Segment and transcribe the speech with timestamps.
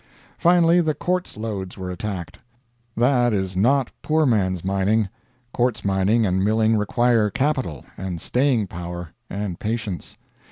[0.39, 2.39] Finally the quartz lodes were attacked.
[2.97, 5.09] That is not poor man's mining.
[5.53, 10.17] Quartz mining and milling require capital, and staying power, and patience.